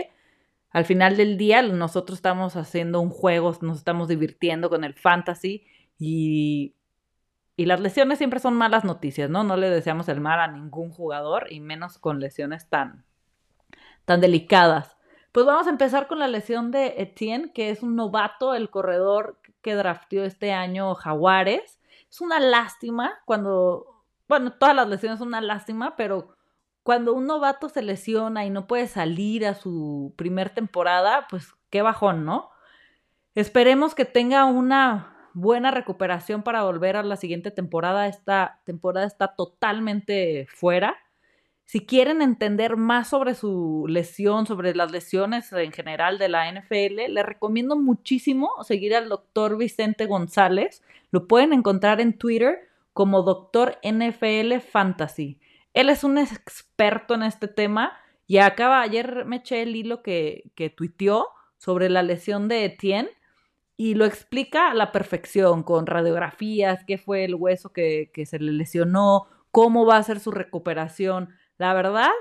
al 0.75 0.83
final 0.83 1.15
del 1.15 1.37
día 1.37 1.61
nosotros 1.61 2.17
estamos 2.17 2.57
haciendo 2.57 2.99
un 2.99 3.09
juego, 3.09 3.57
nos 3.61 3.77
estamos 3.77 4.09
divirtiendo 4.09 4.69
con 4.69 4.83
el 4.83 4.93
fantasy 4.93 5.65
y, 5.97 6.74
y 7.57 7.65
las 7.65 7.79
lesiones 7.79 8.17
siempre 8.17 8.39
son 8.39 8.55
malas 8.55 8.83
noticias, 8.83 9.29
¿no? 9.29 9.43
No 9.43 9.55
le 9.55 9.69
deseamos 9.69 10.09
el 10.09 10.19
mal 10.19 10.39
a 10.39 10.47
ningún 10.47 10.91
jugador 10.91 11.47
y 11.51 11.61
menos 11.61 11.97
con 11.97 12.19
lesiones 12.19 12.67
tan, 12.67 13.05
tan 14.03 14.19
delicadas. 14.19 14.97
Pues 15.31 15.45
vamos 15.45 15.67
a 15.67 15.69
empezar 15.69 16.07
con 16.07 16.19
la 16.19 16.27
lesión 16.27 16.71
de 16.71 16.95
Etienne, 16.97 17.51
que 17.53 17.69
es 17.69 17.81
un 17.81 17.95
novato, 17.95 18.55
el 18.55 18.69
corredor 18.69 19.39
que 19.61 19.75
draftió 19.75 20.23
este 20.23 20.53
año 20.53 20.95
Jaguares. 20.95 21.79
Es 22.09 22.21
una 22.21 22.39
lástima 22.39 23.19
cuando, 23.25 24.03
bueno, 24.27 24.53
todas 24.53 24.75
las 24.75 24.87
lesiones 24.87 25.19
son 25.19 25.29
una 25.29 25.41
lástima, 25.41 25.95
pero 25.95 26.35
cuando 26.83 27.13
un 27.13 27.25
novato 27.25 27.69
se 27.69 27.81
lesiona 27.81 28.45
y 28.45 28.49
no 28.49 28.67
puede 28.67 28.87
salir 28.87 29.45
a 29.45 29.55
su 29.55 30.13
primer 30.17 30.51
temporada, 30.51 31.25
pues 31.29 31.53
qué 31.69 31.81
bajón, 31.81 32.25
¿no? 32.25 32.51
Esperemos 33.33 33.95
que 33.95 34.05
tenga 34.05 34.45
una 34.45 35.14
buena 35.35 35.69
recuperación 35.69 36.43
para 36.43 36.63
volver 36.63 36.95
a 36.95 37.03
la 37.03 37.17
siguiente 37.17 37.51
temporada. 37.51 38.07
Esta 38.07 38.61
temporada 38.63 39.05
está 39.05 39.35
totalmente 39.35 40.47
fuera. 40.49 40.97
Si 41.65 41.85
quieren 41.85 42.21
entender 42.21 42.77
más 42.77 43.09
sobre 43.09 43.35
su 43.35 43.85
lesión, 43.87 44.45
sobre 44.45 44.73
las 44.75 44.91
lesiones 44.91 45.51
en 45.51 45.71
general 45.71 46.17
de 46.17 46.29
la 46.29 46.49
NFL, 46.51 47.11
les 47.13 47.25
recomiendo 47.25 47.75
muchísimo 47.75 48.49
seguir 48.63 48.95
al 48.95 49.09
doctor 49.09 49.57
Vicente 49.57 50.05
González. 50.05 50.83
Lo 51.11 51.27
pueden 51.27 51.53
encontrar 51.53 51.99
en 51.99 52.17
Twitter 52.17 52.69
como 52.93 53.23
doctor 53.23 53.77
NFL 53.83 54.59
Fantasy. 54.59 55.39
Él 55.73 55.89
es 55.89 56.05
un 56.05 56.17
experto 56.17 57.13
en 57.13 57.23
este 57.23 57.49
tema 57.49 57.97
y 58.25 58.37
acaba, 58.37 58.81
ayer 58.81 59.25
me 59.25 59.37
eché 59.37 59.63
el 59.63 59.75
hilo 59.75 60.01
que, 60.01 60.51
que 60.55 60.69
tuiteó 60.69 61.27
sobre 61.57 61.89
la 61.89 62.03
lesión 62.03 62.47
de 62.47 62.63
Etienne 62.63 63.09
y 63.77 63.95
lo 63.95 64.05
explica 64.05 64.71
a 64.71 64.73
la 64.73 64.91
perfección 64.91 65.63
con 65.63 65.85
radiografías, 65.85 66.83
qué 66.85 66.97
fue 66.97 67.25
el 67.25 67.35
hueso 67.35 67.73
que, 67.73 68.11
que 68.13 68.25
se 68.25 68.39
le 68.39 68.51
lesionó, 68.51 69.27
cómo 69.51 69.85
va 69.85 69.97
a 69.97 70.03
ser 70.03 70.19
su 70.19 70.31
recuperación. 70.31 71.29
La 71.57 71.73
verdad 71.73 72.11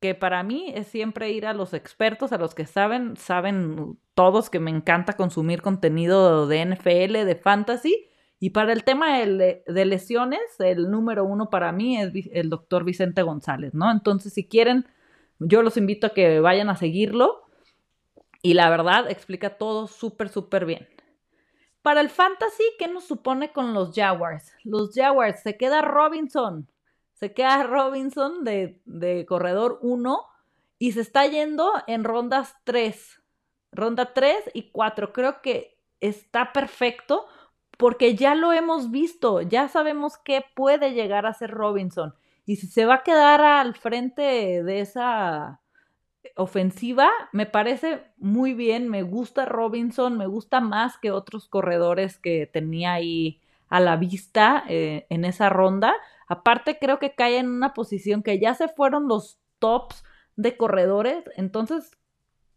que 0.00 0.14
para 0.14 0.42
mí 0.42 0.72
es 0.74 0.86
siempre 0.86 1.30
ir 1.30 1.46
a 1.46 1.52
los 1.52 1.74
expertos, 1.74 2.32
a 2.32 2.38
los 2.38 2.54
que 2.54 2.66
saben, 2.66 3.16
saben 3.16 3.98
todos 4.14 4.48
que 4.48 4.58
me 4.58 4.70
encanta 4.70 5.12
consumir 5.12 5.60
contenido 5.60 6.46
de 6.46 6.64
NFL, 6.64 7.26
de 7.26 7.36
fantasy. 7.36 8.06
Y 8.38 8.50
para 8.50 8.72
el 8.72 8.84
tema 8.84 9.18
de, 9.18 9.62
de 9.66 9.84
lesiones, 9.84 10.40
el 10.58 10.90
número 10.90 11.24
uno 11.24 11.50
para 11.50 11.72
mí 11.72 12.00
es 12.00 12.12
el 12.32 12.48
doctor 12.48 12.84
Vicente 12.84 13.22
González, 13.22 13.74
¿no? 13.74 13.90
Entonces, 13.92 14.32
si 14.32 14.48
quieren, 14.48 14.86
yo 15.38 15.62
los 15.62 15.76
invito 15.76 16.06
a 16.06 16.14
que 16.14 16.40
vayan 16.40 16.70
a 16.70 16.76
seguirlo. 16.76 17.42
Y 18.42 18.54
la 18.54 18.70
verdad, 18.70 19.10
explica 19.10 19.58
todo 19.58 19.86
súper, 19.86 20.28
súper 20.28 20.64
bien. 20.64 20.88
Para 21.82 22.00
el 22.00 22.10
fantasy, 22.10 22.64
¿qué 22.78 22.88
nos 22.88 23.04
supone 23.04 23.52
con 23.52 23.74
los 23.74 23.94
Jaguars? 23.94 24.52
Los 24.64 24.94
Jaguars, 24.94 25.42
se 25.42 25.56
queda 25.56 25.82
Robinson. 25.82 26.68
Se 27.14 27.32
queda 27.32 27.62
Robinson 27.64 28.44
de, 28.44 28.80
de 28.84 29.26
corredor 29.26 29.78
1 29.82 30.26
y 30.78 30.92
se 30.92 31.00
está 31.00 31.26
yendo 31.26 31.72
en 31.86 32.04
rondas 32.04 32.56
3. 32.64 33.22
Ronda 33.72 34.12
3 34.12 34.50
y 34.54 34.70
4. 34.70 35.12
Creo 35.12 35.42
que 35.42 35.78
está 36.00 36.52
perfecto 36.52 37.26
porque 37.78 38.14
ya 38.14 38.34
lo 38.34 38.52
hemos 38.52 38.90
visto. 38.90 39.40
Ya 39.42 39.68
sabemos 39.68 40.18
qué 40.18 40.44
puede 40.54 40.92
llegar 40.92 41.26
a 41.26 41.34
ser 41.34 41.50
Robinson. 41.50 42.14
Y 42.46 42.56
si 42.56 42.66
se 42.66 42.84
va 42.84 42.96
a 42.96 43.02
quedar 43.02 43.42
al 43.42 43.74
frente 43.74 44.62
de 44.62 44.80
esa 44.80 45.60
ofensiva, 46.36 47.08
me 47.32 47.46
parece 47.46 48.02
muy 48.18 48.54
bien, 48.54 48.88
me 48.88 49.02
gusta 49.02 49.44
Robinson, 49.44 50.18
me 50.18 50.26
gusta 50.26 50.60
más 50.60 50.98
que 50.98 51.10
otros 51.10 51.48
corredores 51.48 52.18
que 52.18 52.46
tenía 52.46 52.94
ahí 52.94 53.40
a 53.68 53.80
la 53.80 53.96
vista 53.96 54.64
eh, 54.68 55.06
en 55.10 55.24
esa 55.24 55.48
ronda. 55.48 55.94
Aparte 56.28 56.78
creo 56.78 56.98
que 56.98 57.14
cae 57.14 57.38
en 57.38 57.48
una 57.48 57.74
posición 57.74 58.22
que 58.22 58.38
ya 58.38 58.54
se 58.54 58.68
fueron 58.68 59.08
los 59.08 59.38
tops 59.58 60.04
de 60.36 60.56
corredores, 60.56 61.24
entonces 61.36 61.92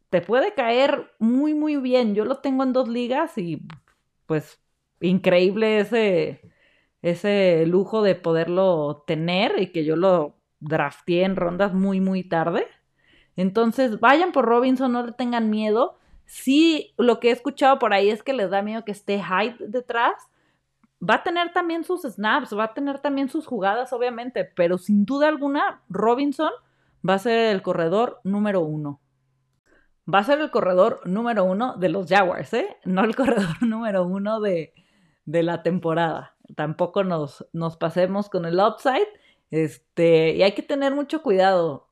te 0.10 0.22
puede 0.22 0.54
caer 0.54 1.12
muy 1.20 1.54
muy 1.54 1.78
bien. 1.78 2.16
Yo 2.16 2.26
lo 2.26 2.38
tengo 2.40 2.64
en 2.64 2.74
dos 2.74 2.88
ligas 2.88 3.38
y 3.38 3.62
pues 4.26 4.60
increíble 5.02 5.80
ese 5.80 6.42
ese 7.02 7.66
lujo 7.66 8.02
de 8.02 8.16
poderlo 8.16 9.04
tener 9.08 9.62
y 9.62 9.72
que 9.72 9.84
yo 9.86 9.96
lo 9.96 10.38
drafté 10.60 11.24
en 11.24 11.36
rondas 11.36 11.74
muy 11.74 12.00
muy 12.00 12.24
tarde. 12.24 12.68
Entonces, 13.36 14.00
vayan 14.00 14.32
por 14.32 14.46
Robinson, 14.46 14.92
no 14.92 15.06
le 15.06 15.12
tengan 15.14 15.50
miedo. 15.50 15.98
Sí, 16.26 16.94
lo 16.98 17.20
que 17.20 17.30
he 17.30 17.32
escuchado 17.32 17.80
por 17.80 17.94
ahí 17.94 18.10
es 18.10 18.24
que 18.24 18.34
les 18.34 18.50
da 18.50 18.62
miedo 18.62 18.86
que 18.86 18.92
esté 18.92 19.22
Hyde 19.22 19.58
detrás. 19.68 20.14
Va 21.08 21.16
a 21.16 21.24
tener 21.24 21.52
también 21.52 21.84
sus 21.84 22.04
snaps, 22.04 22.58
va 22.58 22.66
a 22.66 22.74
tener 22.74 23.00
también 23.00 23.30
sus 23.30 23.46
jugadas, 23.46 23.92
obviamente, 23.92 24.46
pero 24.46 24.78
sin 24.78 25.06
duda 25.06 25.28
alguna, 25.28 25.82
Robinson 25.90 26.52
va 27.08 27.16
a 27.16 27.20
ser 27.20 27.54
el 27.54 27.62
corredor 27.62 28.22
número 28.24 28.62
uno. 28.62 29.02
Va 30.12 30.20
a 30.20 30.24
ser 30.24 30.40
el 30.40 30.52
corredor 30.52 31.02
número 31.06 31.44
uno 31.44 31.76
de 31.78 31.90
los 31.90 32.08
Jaguars, 32.08 32.54
¿eh? 32.54 32.78
No 32.86 33.04
el 33.04 33.16
corredor 33.18 33.62
número 33.62 34.06
uno 34.06 34.40
de, 34.40 34.74
de 35.26 35.44
la 35.44 35.64
temporada. 35.64 36.36
Tampoco 36.56 37.04
nos, 37.04 37.46
nos 37.54 37.78
pasemos 37.78 38.30
con 38.30 38.46
el 38.46 38.60
upside. 38.60 39.08
Este, 39.52 40.36
y 40.36 40.44
hay 40.44 40.54
que 40.54 40.64
tener 40.64 40.96
mucho 40.96 41.22
cuidado 41.22 41.90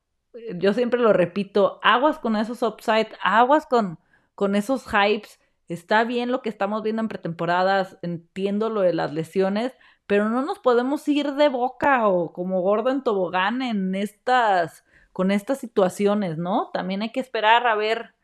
yo 0.56 0.72
siempre 0.72 1.00
lo 1.00 1.12
repito, 1.12 1.80
aguas 1.82 2.18
con 2.18 2.36
esos 2.36 2.62
upside, 2.62 3.08
aguas 3.22 3.66
con, 3.66 3.98
con 4.34 4.54
esos 4.54 4.84
hypes. 4.86 5.40
Está 5.68 6.04
bien 6.04 6.30
lo 6.30 6.42
que 6.42 6.48
estamos 6.48 6.82
viendo 6.82 7.02
en 7.02 7.08
pretemporadas, 7.08 7.98
entiendo 8.02 8.70
lo 8.70 8.80
de 8.82 8.92
las 8.92 9.12
lesiones, 9.12 9.72
pero 10.06 10.28
no 10.28 10.42
nos 10.42 10.58
podemos 10.58 11.06
ir 11.08 11.32
de 11.32 11.48
boca 11.48 12.08
o 12.08 12.32
como 12.32 12.60
gordo 12.60 12.90
en 12.90 13.02
tobogán 13.02 13.62
en 13.62 13.94
estas, 13.94 14.84
con 15.12 15.30
estas 15.30 15.58
situaciones, 15.58 16.38
¿no? 16.38 16.70
También 16.72 17.02
hay 17.02 17.10
que 17.10 17.20
esperar 17.20 17.66
a 17.66 17.74
ver. 17.74 18.14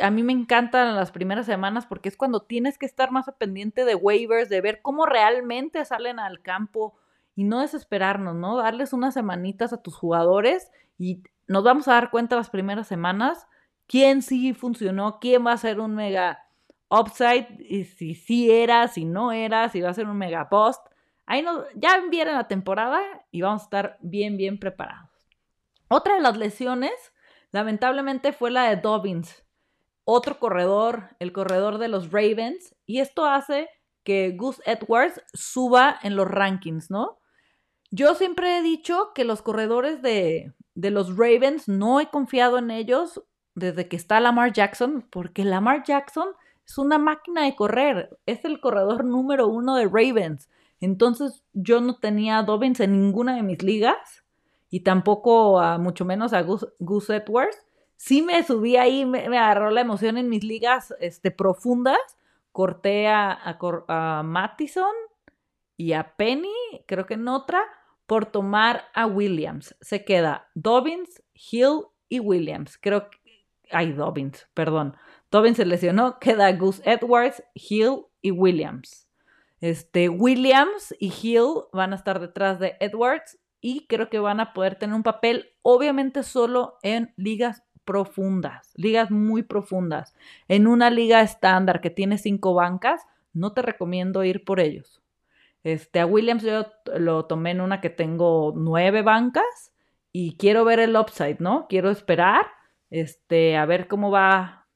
a 0.00 0.10
mí 0.10 0.22
me 0.22 0.32
encantan 0.32 0.94
las 0.96 1.12
primeras 1.12 1.46
semanas 1.46 1.86
porque 1.86 2.08
es 2.08 2.16
cuando 2.16 2.42
tienes 2.42 2.78
que 2.78 2.86
estar 2.86 3.10
más 3.10 3.30
pendiente 3.38 3.84
de 3.84 3.94
waivers, 3.94 4.48
de 4.48 4.60
ver 4.60 4.82
cómo 4.82 5.06
realmente 5.06 5.84
salen 5.84 6.18
al 6.18 6.42
campo 6.42 6.94
y 7.34 7.44
no 7.44 7.60
desesperarnos, 7.60 8.34
¿no? 8.34 8.56
Darles 8.56 8.92
unas 8.92 9.14
semanitas 9.14 9.72
a 9.72 9.82
tus 9.82 9.96
jugadores 9.96 10.70
y 10.98 11.22
nos 11.46 11.64
vamos 11.64 11.88
a 11.88 11.92
dar 11.92 12.10
cuenta 12.10 12.36
las 12.36 12.50
primeras 12.50 12.86
semanas 12.86 13.46
quién 13.86 14.22
sí 14.22 14.54
funcionó, 14.54 15.18
quién 15.20 15.46
va 15.46 15.52
a 15.52 15.58
ser 15.58 15.80
un 15.80 15.94
mega 15.94 16.46
upside, 16.88 17.46
y 17.58 17.84
si 17.84 18.14
sí 18.14 18.50
era, 18.50 18.86
si 18.88 19.04
no 19.04 19.32
era, 19.32 19.68
si 19.68 19.80
va 19.80 19.90
a 19.90 19.94
ser 19.94 20.06
un 20.06 20.18
mega 20.18 20.48
post. 20.48 20.84
Ahí 21.26 21.42
nos, 21.42 21.64
ya 21.74 22.00
viene 22.10 22.32
la 22.32 22.48
temporada 22.48 23.00
y 23.30 23.40
vamos 23.40 23.62
a 23.62 23.64
estar 23.64 23.98
bien, 24.00 24.36
bien 24.36 24.58
preparados. 24.58 25.10
Otra 25.88 26.14
de 26.14 26.20
las 26.20 26.36
lesiones, 26.36 26.92
lamentablemente, 27.50 28.32
fue 28.32 28.50
la 28.50 28.68
de 28.68 28.76
Dobbins, 28.76 29.44
otro 30.04 30.38
corredor, 30.38 31.16
el 31.18 31.32
corredor 31.32 31.78
de 31.78 31.88
los 31.88 32.10
Ravens, 32.10 32.74
y 32.86 33.00
esto 33.00 33.24
hace 33.24 33.68
que 34.04 34.34
Gus 34.36 34.60
Edwards 34.66 35.22
suba 35.32 35.98
en 36.02 36.16
los 36.16 36.28
rankings, 36.28 36.90
¿no? 36.90 37.18
Yo 37.94 38.14
siempre 38.14 38.56
he 38.56 38.62
dicho 38.62 39.12
que 39.14 39.24
los 39.24 39.42
corredores 39.42 40.00
de, 40.00 40.54
de 40.74 40.90
los 40.90 41.14
Ravens 41.14 41.68
no 41.68 42.00
he 42.00 42.08
confiado 42.08 42.56
en 42.56 42.70
ellos 42.70 43.22
desde 43.54 43.86
que 43.86 43.96
está 43.96 44.18
Lamar 44.18 44.54
Jackson, 44.54 45.06
porque 45.10 45.44
Lamar 45.44 45.84
Jackson 45.84 46.28
es 46.66 46.78
una 46.78 46.96
máquina 46.96 47.44
de 47.44 47.54
correr, 47.54 48.18
es 48.24 48.46
el 48.46 48.60
corredor 48.60 49.04
número 49.04 49.46
uno 49.46 49.76
de 49.76 49.84
Ravens. 49.84 50.48
Entonces 50.80 51.44
yo 51.52 51.82
no 51.82 51.96
tenía 51.96 52.38
a 52.38 52.42
Dobbins 52.44 52.80
en 52.80 52.92
ninguna 52.92 53.36
de 53.36 53.42
mis 53.42 53.62
ligas 53.62 54.24
y 54.70 54.80
tampoco 54.80 55.60
a 55.60 55.76
mucho 55.76 56.06
menos 56.06 56.32
a 56.32 56.40
Gus, 56.40 57.10
Edwards. 57.10 57.58
Sí 57.98 58.22
me 58.22 58.42
subí 58.42 58.76
ahí, 58.76 59.04
me, 59.04 59.38
agarró 59.38 59.70
la 59.70 59.82
emoción 59.82 60.16
en 60.16 60.30
mis 60.30 60.44
ligas 60.44 60.94
este, 60.98 61.30
profundas. 61.30 61.98
Corté 62.52 63.08
a, 63.08 63.38
a 63.86 64.22
Mattison 64.22 64.94
y 65.76 65.92
a 65.92 66.16
Penny, 66.16 66.52
creo 66.86 67.06
que 67.06 67.14
en 67.14 67.28
otra, 67.28 67.62
por 68.06 68.26
tomar 68.26 68.84
a 68.94 69.06
Williams. 69.06 69.74
Se 69.80 70.04
queda 70.04 70.48
Dobbins, 70.54 71.22
Hill 71.34 71.86
y 72.08 72.20
Williams. 72.20 72.78
Creo 72.78 73.10
que... 73.10 73.18
Ay, 73.70 73.92
Dobbins, 73.92 74.48
perdón. 74.54 74.96
Dobbins 75.30 75.56
se 75.56 75.64
lesionó. 75.64 76.18
Queda 76.18 76.52
Gus 76.52 76.82
Edwards, 76.84 77.42
Hill 77.54 78.06
y 78.20 78.30
Williams. 78.30 79.08
Este, 79.60 80.08
Williams 80.08 80.94
y 80.98 81.12
Hill 81.22 81.64
van 81.72 81.92
a 81.92 81.96
estar 81.96 82.20
detrás 82.20 82.58
de 82.58 82.76
Edwards 82.80 83.38
y 83.60 83.86
creo 83.86 84.10
que 84.10 84.18
van 84.18 84.40
a 84.40 84.52
poder 84.52 84.74
tener 84.74 84.94
un 84.94 85.04
papel, 85.04 85.50
obviamente 85.62 86.24
solo 86.24 86.78
en 86.82 87.14
ligas 87.16 87.62
profundas, 87.84 88.72
ligas 88.74 89.10
muy 89.10 89.42
profundas. 89.42 90.14
En 90.48 90.66
una 90.66 90.90
liga 90.90 91.22
estándar 91.22 91.80
que 91.80 91.90
tiene 91.90 92.18
cinco 92.18 92.54
bancas, 92.54 93.02
no 93.32 93.52
te 93.52 93.62
recomiendo 93.62 94.24
ir 94.24 94.44
por 94.44 94.60
ellos. 94.60 95.01
Este, 95.64 96.00
a 96.00 96.06
Williams 96.06 96.42
yo 96.42 96.66
lo 96.96 97.26
tomé 97.26 97.52
en 97.52 97.60
una 97.60 97.80
que 97.80 97.90
tengo 97.90 98.52
nueve 98.56 99.02
bancas 99.02 99.72
y 100.10 100.36
quiero 100.36 100.64
ver 100.64 100.80
el 100.80 100.96
upside, 100.96 101.38
¿no? 101.38 101.66
Quiero 101.68 101.90
esperar, 101.90 102.46
este, 102.90 103.56
a 103.56 103.64
ver 103.64 103.88
cómo 103.88 104.10
va, 104.10 104.66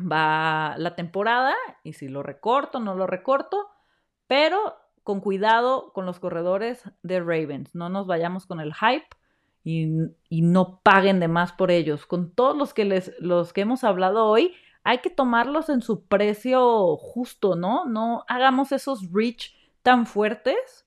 va 0.00 0.74
la 0.76 0.94
temporada 0.94 1.54
y 1.82 1.94
si 1.94 2.08
lo 2.08 2.22
recorto, 2.22 2.78
no 2.78 2.94
lo 2.94 3.06
recorto, 3.06 3.68
pero 4.26 4.76
con 5.02 5.20
cuidado 5.20 5.92
con 5.94 6.04
los 6.04 6.20
corredores 6.20 6.82
de 7.02 7.20
Ravens, 7.20 7.74
no 7.74 7.88
nos 7.88 8.06
vayamos 8.06 8.44
con 8.44 8.60
el 8.60 8.74
hype 8.74 9.08
y, 9.64 9.88
y 10.28 10.42
no 10.42 10.80
paguen 10.82 11.18
de 11.18 11.28
más 11.28 11.52
por 11.52 11.70
ellos. 11.70 12.04
Con 12.04 12.30
todos 12.34 12.56
los 12.56 12.74
que, 12.74 12.84
les, 12.84 13.14
los 13.18 13.54
que 13.54 13.62
hemos 13.62 13.84
hablado 13.84 14.26
hoy, 14.26 14.54
hay 14.84 14.98
que 14.98 15.10
tomarlos 15.10 15.70
en 15.70 15.82
su 15.82 16.06
precio 16.06 16.96
justo, 16.96 17.56
¿no? 17.56 17.86
No 17.86 18.24
hagamos 18.28 18.72
esos 18.72 19.10
reach 19.12 19.57
tan 19.88 20.04
fuertes, 20.04 20.86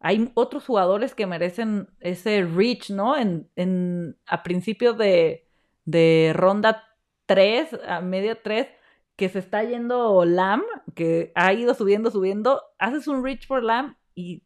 hay 0.00 0.32
otros 0.34 0.66
jugadores 0.66 1.14
que 1.14 1.24
merecen 1.24 1.88
ese 2.00 2.42
reach, 2.44 2.90
¿no? 2.90 3.16
En, 3.16 4.18
a 4.26 4.42
principios 4.42 4.98
de, 4.98 5.46
de 5.84 6.32
ronda 6.34 6.82
3, 7.26 7.78
a 7.86 8.00
media 8.00 8.42
3, 8.42 8.66
que 9.14 9.28
se 9.28 9.38
está 9.38 9.62
yendo 9.62 10.24
Lam, 10.24 10.64
que 10.96 11.30
ha 11.36 11.52
ido 11.52 11.74
subiendo, 11.74 12.10
subiendo, 12.10 12.60
haces 12.80 13.06
un 13.06 13.22
reach 13.22 13.46
por 13.46 13.62
Lam 13.62 13.96
y 14.16 14.42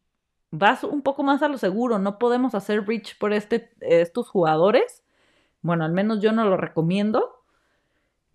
vas 0.51 0.83
un 0.83 1.01
poco 1.01 1.23
más 1.23 1.41
a 1.41 1.47
lo 1.47 1.57
seguro, 1.57 1.97
no 1.97 2.19
podemos 2.19 2.53
hacer 2.53 2.85
reach 2.85 3.17
por 3.17 3.33
este, 3.33 3.71
estos 3.81 4.29
jugadores. 4.29 5.03
Bueno, 5.63 5.83
al 5.83 5.93
menos 5.93 6.21
yo 6.21 6.31
no 6.31 6.45
lo 6.45 6.57
recomiendo. 6.57 7.43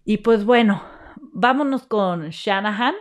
Y 0.05 0.17
pues 0.17 0.45
bueno, 0.45 0.83
vámonos 1.15 1.87
con 1.87 2.31
Shanahan, 2.31 2.97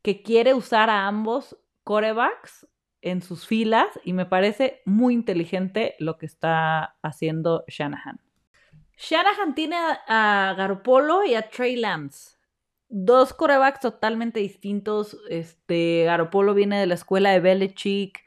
que 0.00 0.22
quiere 0.22 0.54
usar 0.54 0.88
a 0.88 1.06
ambos 1.06 1.58
corebacks 1.86 2.66
en 3.00 3.22
sus 3.22 3.46
filas 3.46 3.86
y 4.02 4.12
me 4.12 4.26
parece 4.26 4.82
muy 4.86 5.14
inteligente 5.14 5.94
lo 6.00 6.18
que 6.18 6.26
está 6.26 6.96
haciendo 7.00 7.62
Shanahan. 7.68 8.20
Shanahan 8.98 9.54
tiene 9.54 9.76
a, 9.76 10.52
Garopolo 10.58 11.24
y 11.24 11.36
a 11.36 11.48
Trey 11.48 11.76
Lance. 11.76 12.36
Dos 12.88 13.32
corebacks 13.32 13.78
totalmente 13.78 14.40
distintos. 14.40 15.16
Este, 15.30 16.02
Garopolo 16.04 16.54
viene 16.54 16.80
de 16.80 16.86
la 16.86 16.94
escuela 16.94 17.30
de 17.30 17.38
Belichick, 17.38 18.20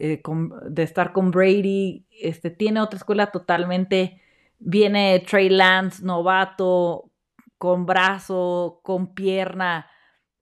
eh, 0.00 0.20
de 0.68 0.82
estar 0.82 1.12
con 1.12 1.30
Brady. 1.30 2.08
Este, 2.10 2.50
tiene 2.50 2.80
otra 2.80 2.96
escuela 2.96 3.28
totalmente. 3.28 4.20
Viene 4.58 5.20
Trey 5.20 5.50
Lance, 5.50 6.04
novato, 6.04 7.12
con 7.58 7.86
brazo, 7.86 8.80
con 8.82 9.14
pierna. 9.14 9.88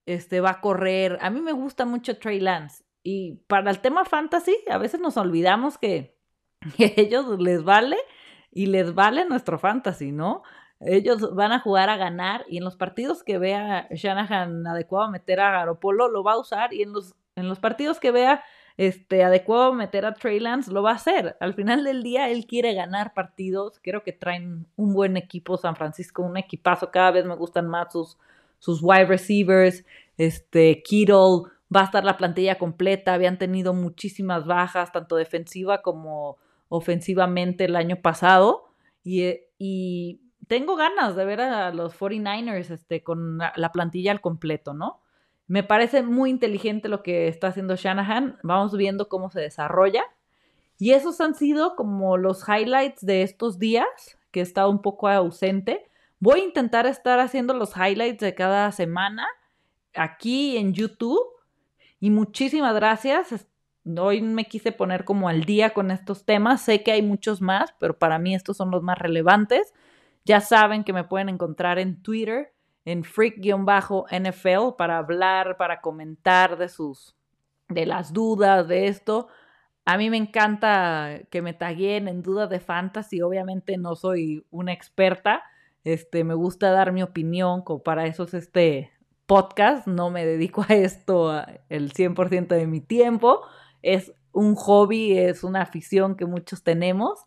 Este, 0.07 0.41
va 0.41 0.51
a 0.51 0.61
correr. 0.61 1.19
A 1.21 1.31
mí 1.31 1.41
me 1.41 1.53
gusta 1.53 1.85
mucho 1.85 2.19
Trey 2.19 2.41
Lance. 2.41 2.85
Y 3.03 3.37
para 3.47 3.71
el 3.71 3.81
tema 3.81 4.05
fantasy, 4.05 4.57
a 4.71 4.79
veces 4.79 5.01
nos 5.01 5.17
olvidamos 5.17 5.79
que, 5.79 6.17
ellos 6.79 7.41
les 7.41 7.65
vale 7.65 7.97
y 8.51 8.67
les 8.67 8.95
vale 8.95 9.25
nuestro 9.25 9.59
fantasy, 9.59 10.13
¿no? 10.13 10.43
Ellos 10.81 11.35
van 11.35 11.53
a 11.53 11.61
jugar 11.61 11.89
a 11.91 11.97
ganar 11.97 12.45
y 12.49 12.59
en 12.59 12.65
los 12.65 12.77
partidos 12.77 13.23
que 13.23 13.39
vea 13.39 13.89
Shanahan 13.91 14.67
adecuado 14.67 15.11
meter 15.11 15.41
a 15.41 15.53
Garopolo 15.53 16.09
lo 16.09 16.25
va 16.25 16.33
a 16.33 16.39
usar 16.39 16.73
y 16.75 16.83
en 16.83 16.93
los, 16.93 17.15
en 17.37 17.49
los 17.49 17.61
partidos 17.61 18.01
que 18.01 18.11
vea 18.11 18.43
este, 18.77 19.23
adecuado 19.23 19.73
meter 19.73 20.07
a 20.07 20.15
Trey 20.15 20.41
Lance 20.41 20.73
lo 20.73 20.83
va 20.83 20.93
a 20.93 20.97
hacer. 20.97 21.37
Al 21.41 21.55
final 21.55 21.85
del 21.85 22.03
día 22.03 22.29
él 22.31 22.47
quiere 22.47 22.75
ganar 22.75 23.15
partidos. 23.15 23.81
Creo 23.83 24.03
que 24.03 24.13
traen 24.13 24.67
un 24.77 24.93
buen 24.93 25.17
equipo 25.17 25.57
San 25.57 25.77
Francisco, 25.77 26.23
un 26.23 26.37
equipazo. 26.37 26.91
Cada 26.91 27.13
vez 27.13 27.25
me 27.25 27.37
gustan 27.37 27.69
más 27.69 27.93
sus, 27.93 28.19
sus 28.63 28.81
wide 28.81 29.07
receivers. 29.07 29.85
Este, 30.17 30.85
Kittle, 30.85 31.51
va 31.75 31.81
a 31.81 31.85
estar 31.85 32.05
la 32.05 32.17
plantilla 32.17 32.59
completa. 32.59 33.13
Habían 33.13 33.39
tenido 33.39 33.75
muchísimas 33.75 34.47
bajas, 34.47 34.93
tanto 34.93 35.17
defensiva 35.17 35.83
como 35.83 36.39
ofensivamente 36.69 37.65
el 37.65 37.75
año 37.75 37.97
pasado 37.97 38.69
y, 39.03 39.23
eh, 39.25 40.19
tengo 40.49 40.77
ganas 40.77 41.17
de 41.17 41.25
ver 41.25 41.41
a 41.41 41.73
los 41.73 41.99
49ers 41.99 42.71
este, 42.71 43.03
con 43.03 43.39
la, 43.39 43.73
plantilla 43.73 44.11
al 44.11 44.21
completo, 44.21 44.75
¿no? 44.75 45.01
Me 45.47 45.63
parece 45.63 46.03
muy 46.03 46.31
inteligente 46.31 46.89
lo 46.89 47.03
que 47.03 47.29
está 47.29 47.49
haciendo 47.49 47.77
Shanahan. 47.77 48.39
Vamos 48.43 48.77
viendo 48.77 49.09
cómo 49.09 49.31
se 49.31 49.41
desarrolla. 49.41 50.05
Y 50.79 50.93
esos 50.93 51.21
han 51.21 51.35
sido 51.35 51.75
como 51.75 52.17
los 52.17 52.47
highlights 52.49 53.05
de 53.05 53.23
estos 53.23 53.59
días, 53.59 53.87
que 54.31 54.41
he 54.41 54.43
estado 54.43 54.69
un 54.69 54.83
poco 54.83 55.09
ausente. 55.09 55.89
Voy 56.23 56.39
a 56.39 56.45
intentar 56.45 56.87
estar 56.87 57.19
haciendo 57.19 57.53
los 57.53 57.77
highlights 57.77 58.21
de 58.21 58.33
cada 58.37 58.71
semana 58.71 59.27
aquí 59.93 60.57
en 60.57 60.73
YouTube. 60.73 61.21
Y 61.99 62.11
muchísimas 62.11 62.77
gracias 62.77 63.49
hoy 63.99 64.23
me 64.23 64.45
quise 64.45 64.71
poner 64.71 65.05
como 65.05 65.29
al 65.29 65.43
día 65.43 65.71
con 65.71 65.91
estos 65.91 66.25
temas. 66.25 66.61
Sé 66.61 66.85
que 66.85 66.93
hay 66.93 67.03
muchos 67.03 67.41
más, 67.41 67.75
pero 67.81 67.99
para 67.99 68.21
mí 68.21 68.37
estos 68.37 68.57
son 68.57 68.71
los 68.71 68.85
más 68.85 68.99
relevantes. 68.99 69.75
Ya 70.25 70.41
saben 70.41 70.85
que 70.85 70.93
me 70.93 71.03
pueden 71.03 71.29
encontrar 71.29 71.81
en 71.81 72.01
Twitter, 72.05 72.53
en 72.85 73.03
freak-nfl, 73.03 74.77
para 74.77 74.99
hablar, 74.99 75.57
para 75.57 75.81
comentar 75.81 76.57
de 76.57 76.69
sus, 76.69 77.17
de 77.69 77.85
las 77.85 78.13
dudas, 78.13 78.69
de 78.69 78.87
esto. 78.87 79.27
A 79.85 79.97
mí 79.97 80.09
me 80.09 80.19
encanta 80.19 81.19
que 81.31 81.43
me 81.43 81.53
taguen 81.53 82.07
en 82.07 82.23
dudas 82.23 82.49
de 82.49 82.61
fantasy. 82.61 83.23
Obviamente 83.23 83.77
no 83.77 83.97
soy 83.97 84.47
una 84.53 84.73
experta. 84.73 85.43
Este, 85.85 86.25
me 86.25 86.35
gusta 86.35 86.71
dar 86.71 86.93
mi 86.93 87.03
opinión, 87.03 87.63
como 87.63 87.83
para 87.83 88.07
eso 88.07 88.25
es 88.25 88.35
este 88.35 88.93
podcast. 89.27 89.87
No 89.87 90.11
me 90.11 90.25
dedico 90.25 90.65
a 90.69 90.75
esto 90.75 91.33
el 91.69 91.93
100% 91.93 92.49
de 92.49 92.67
mi 92.67 92.81
tiempo 92.81 93.43
es 93.83 94.13
un 94.33 94.55
hobby, 94.55 95.19
es 95.19 95.45
una 95.45 95.63
afición 95.63 96.17
que 96.17 96.25
muchos 96.25 96.63
tenemos 96.63 97.27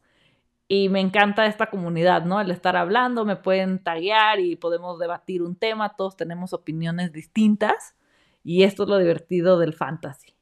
y 0.67 0.89
me 0.89 0.99
encanta 0.99 1.45
esta 1.45 1.67
comunidad, 1.67 2.25
¿no? 2.25 2.41
El 2.41 2.49
estar 2.49 2.75
hablando, 2.75 3.25
me 3.25 3.35
pueden 3.35 3.83
taguear 3.83 4.39
y 4.39 4.55
podemos 4.55 4.97
debatir 4.97 5.43
un 5.43 5.55
tema, 5.55 5.95
todos 5.95 6.17
tenemos 6.17 6.53
opiniones 6.53 7.11
distintas 7.11 7.95
y 8.43 8.63
esto 8.63 8.83
es 8.83 8.89
lo 8.89 8.97
divertido 8.97 9.59
del 9.59 9.73
fantasy. 9.73 10.35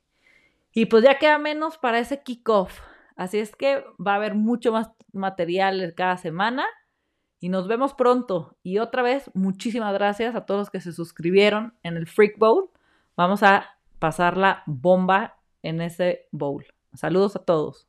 Y 0.71 0.85
pues 0.85 1.03
ya 1.03 1.19
queda 1.19 1.37
menos 1.39 1.77
para 1.77 1.99
ese 1.99 2.23
kickoff, 2.23 2.79
así 3.15 3.39
es 3.39 3.55
que 3.55 3.83
va 4.05 4.13
a 4.13 4.15
haber 4.15 4.35
mucho 4.35 4.71
más 4.71 4.91
material 5.11 5.93
cada 5.95 6.17
semana 6.17 6.65
y 7.43 7.49
nos 7.49 7.67
vemos 7.67 7.93
pronto. 7.93 8.55
Y 8.63 8.77
otra 8.77 9.01
vez, 9.01 9.29
muchísimas 9.33 9.93
gracias 9.93 10.33
a 10.33 10.45
todos 10.45 10.61
los 10.61 10.69
que 10.69 10.79
se 10.79 10.93
suscribieron 10.93 11.73
en 11.83 11.97
el 11.97 12.07
Freak 12.07 12.37
Bowl. 12.37 12.69
Vamos 13.17 13.43
a 13.43 13.65
pasar 13.99 14.37
la 14.37 14.63
bomba 14.65 15.35
en 15.61 15.81
ese 15.81 16.29
bowl. 16.31 16.65
Saludos 16.93 17.35
a 17.35 17.39
todos. 17.39 17.85